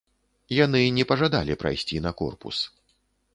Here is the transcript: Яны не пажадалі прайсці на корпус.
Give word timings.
Яны 0.65 0.79
не 0.97 1.05
пажадалі 1.11 1.59
прайсці 1.65 2.03
на 2.07 2.11
корпус. 2.23 2.65